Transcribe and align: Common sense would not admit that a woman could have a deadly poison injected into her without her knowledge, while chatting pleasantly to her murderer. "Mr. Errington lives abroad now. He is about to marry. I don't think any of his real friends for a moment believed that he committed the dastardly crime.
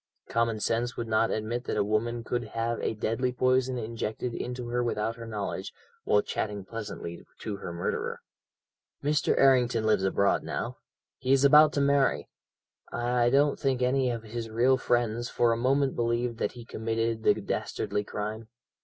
Common 0.29 0.59
sense 0.59 0.97
would 0.97 1.07
not 1.07 1.29
admit 1.29 1.65
that 1.65 1.77
a 1.77 1.83
woman 1.83 2.23
could 2.23 2.43
have 2.57 2.79
a 2.81 2.95
deadly 2.95 3.31
poison 3.31 3.77
injected 3.77 4.33
into 4.33 4.69
her 4.69 4.83
without 4.83 5.15
her 5.15 5.27
knowledge, 5.27 5.71
while 6.05 6.23
chatting 6.23 6.65
pleasantly 6.65 7.23
to 7.41 7.57
her 7.57 7.71
murderer. 7.71 8.19
"Mr. 9.03 9.37
Errington 9.37 9.85
lives 9.85 10.03
abroad 10.03 10.41
now. 10.41 10.77
He 11.19 11.31
is 11.31 11.45
about 11.45 11.71
to 11.73 11.81
marry. 11.81 12.27
I 12.91 13.29
don't 13.29 13.59
think 13.59 13.83
any 13.83 14.09
of 14.09 14.23
his 14.23 14.49
real 14.49 14.75
friends 14.77 15.29
for 15.29 15.51
a 15.51 15.55
moment 15.55 15.95
believed 15.95 16.39
that 16.39 16.53
he 16.53 16.65
committed 16.65 17.21
the 17.21 17.35
dastardly 17.35 18.03
crime. 18.03 18.47